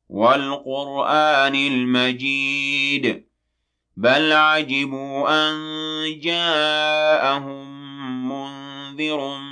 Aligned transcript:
والقرآن 0.09 1.55
المجيد. 1.55 3.25
بل 3.96 4.33
عجبوا 4.33 5.29
أن 5.29 5.55
جاءهم 6.21 7.67
منذر 8.29 9.52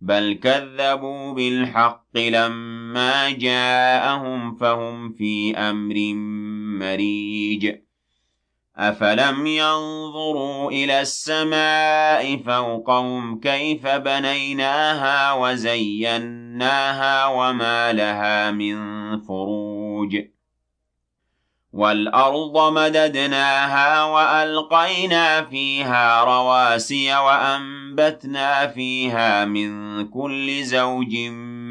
بل 0.00 0.38
كذبوا 0.42 1.32
بالحق 1.32 2.16
لما 2.16 3.30
جاءهم 3.30 4.54
فهم 4.54 5.12
في 5.12 5.56
أمر 5.56 5.94
مريج 6.78 7.74
أفلم 8.76 9.46
ينظروا 9.46 10.70
إلى 10.70 11.00
السماء 11.00 12.36
فوقهم 12.36 13.40
كيف 13.40 13.86
بنيناها 13.86 15.32
وزيناها 15.32 17.26
وما 17.26 17.92
لها 17.92 18.50
من 18.50 18.76
فروج 19.20 20.16
والأرض 21.72 22.72
مددناها 22.72 24.04
وألقينا 24.04 25.44
فيها 25.44 26.24
رواسي 26.24 27.16
وأنبتنا 27.16 28.66
فيها 28.66 29.44
من 29.44 30.04
كل 30.08 30.64
زوج 30.64 31.16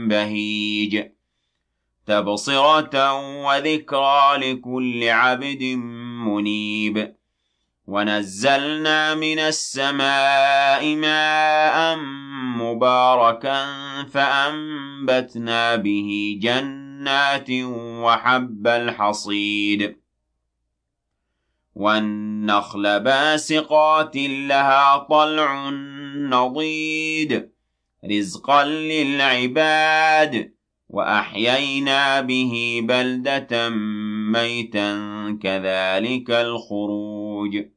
بهيج 0.10 1.04
تبصرة 2.06 3.14
وذكرى 3.46 4.38
لكل 4.38 5.10
عبد 5.10 5.64
منيب 6.26 7.16
ونزلنا 7.88 9.16
من 9.16 9.40
السماء 9.40 10.96
ماء 10.96 11.96
مباركا 12.58 13.66
فأنبتنا 14.14 15.76
به 15.76 16.40
جنات 16.42 16.87
جنات 16.98 17.50
وحب 18.04 18.68
الحصيد. 18.68 19.98
والنخل 21.76 23.00
باسقات 23.00 24.16
لها 24.16 24.98
طلع 24.98 25.70
نضيد 26.16 27.52
رزقا 28.06 28.66
للعباد. 28.66 30.54
وأحيينا 30.90 32.22
به 32.22 32.82
بلدة 32.84 33.70
ميتا 34.32 34.94
كذلك 35.44 36.32
الخروج. 36.32 37.77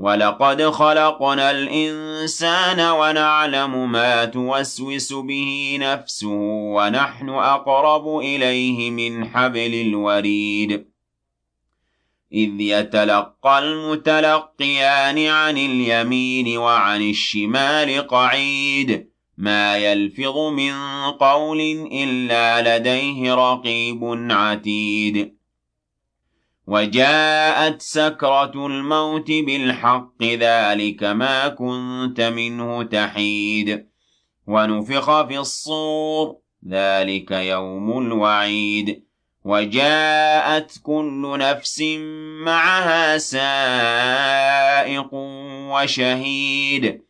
وَلَقَدْ 0.00 0.62
خَلَقْنَا 0.62 1.50
الْإِنسَانَ 1.50 2.80
وَنَعْلَمُ 2.80 3.92
مَا 3.92 4.24
تُوَسْوِسُ 4.24 5.12
بِهِ 5.12 5.78
نَفْسُهُ 5.80 6.28
وَنَحْنُ 6.76 7.28
أَقْرَبُ 7.28 8.18
إِلَيْهِ 8.18 8.90
مِنْ 8.90 9.24
حَبْلِ 9.28 9.74
الْوَرِيدِ 9.74 10.86
إِذْ 12.32 12.60
يَتَلَقَّى 12.60 13.58
الْمُتَلَقِّيَانِ 13.58 15.18
عَنِ 15.26 15.56
الْيَمِينِ 15.58 16.58
وَعَنِ 16.58 17.02
الشِّمَالِ 17.10 18.06
قَعِيدٌ 18.06 19.08
مَا 19.38 19.76
يَلْفِظُ 19.76 20.36
مِنْ 20.38 20.72
قَوْلٍ 21.10 21.60
إِلَّا 21.92 22.78
لَدَيْهِ 22.78 23.34
رَقِيبٌ 23.34 24.00
عَتِيدٌ 24.30 25.39
وجاءت 26.66 27.82
سكرة 27.82 28.66
الموت 28.66 29.30
بالحق 29.30 30.22
ذلك 30.22 31.02
ما 31.02 31.48
كنت 31.48 32.20
منه 32.20 32.82
تحيد. 32.82 33.86
ونفخ 34.46 35.26
في 35.26 35.38
الصور 35.38 36.36
ذلك 36.68 37.30
يوم 37.30 37.98
الوعيد. 37.98 39.04
وجاءت 39.44 40.78
كل 40.82 41.38
نفس 41.38 41.82
معها 42.44 43.18
سائق 43.18 45.10
وشهيد. 45.72 47.09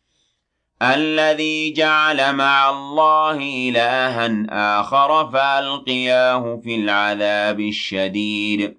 الذي 0.81 1.71
جعل 1.71 2.35
مع 2.35 2.69
الله 2.69 3.37
إلها 3.69 4.45
آخر 4.79 5.31
فألقياه 5.31 6.59
في 6.63 6.75
العذاب 6.75 7.59
الشديد. 7.59 8.77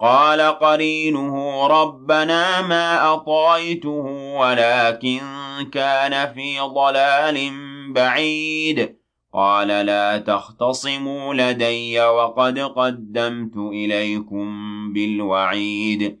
قال 0.00 0.40
قرينه 0.40 1.66
ربنا 1.66 2.62
ما 2.62 3.14
أطايته 3.14 4.34
ولكن 4.38 5.20
كان 5.72 6.32
في 6.34 6.60
ضلال 6.60 7.50
بعيد. 7.92 8.96
قال 9.34 9.68
لا 9.68 10.18
تختصموا 10.18 11.34
لدي 11.34 12.00
وقد 12.00 12.58
قدمت 12.58 13.56
إليكم 13.56 14.46
بالوعيد. 14.92 16.20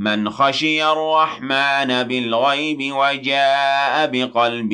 من 0.00 0.30
خشي 0.30 0.84
الرحمن 0.84 2.02
بالغيب 2.02 2.92
وجاء 2.92 4.06
بقلب 4.06 4.72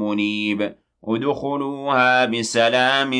منيب. 0.00 0.74
ادخلوها 1.04 2.24
بسلام 2.24 3.14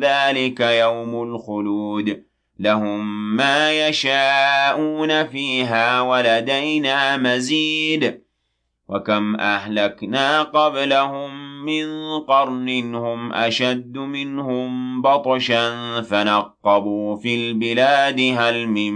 ذلك 0.00 0.60
يوم 0.60 1.22
الخلود. 1.22 2.24
لهم 2.58 3.36
ما 3.36 3.88
يشاءون 3.88 5.26
فيها 5.26 6.00
ولدينا 6.00 7.16
مزيد. 7.16 8.20
وكم 8.88 9.36
أهلكنا 9.36 10.42
قبلهم 10.42 11.64
من 11.64 12.18
قرن 12.28 12.94
هم 12.94 13.32
أشد 13.32 13.98
منهم 13.98 15.02
بطشا 15.02 16.00
فنقبوا 16.00 17.16
في 17.16 17.34
البلاد 17.34 18.20
هل 18.38 18.68
من 18.68 18.92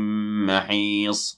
محيص. 0.47 1.38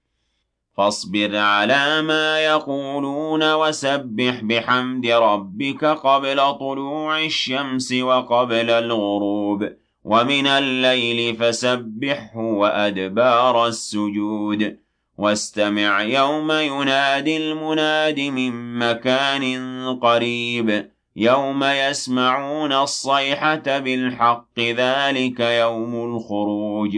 فاصبر 0.77 1.37
على 1.37 2.01
ما 2.01 2.39
يقولون 2.39 3.53
وسبح 3.53 4.41
بحمد 4.43 5.05
ربك 5.05 5.85
قبل 5.85 6.37
طلوع 6.59 7.19
الشمس 7.19 7.93
وقبل 7.93 8.69
الغروب 8.69 9.69
ومن 10.03 10.47
الليل 10.47 11.35
فسبحه 11.35 12.37
وأدبار 12.37 13.67
السجود 13.67 14.77
واستمع 15.17 16.01
يوم 16.01 16.51
ينادي 16.51 17.37
المناد 17.37 18.19
من 18.19 18.79
مكان 18.79 19.45
قريب 19.99 20.91
يوم 21.15 21.63
يسمعون 21.63 22.73
الصيحة 22.73 23.79
بالحق 23.79 24.59
ذلك 24.59 25.39
يوم 25.39 26.15
الخروج 26.15 26.97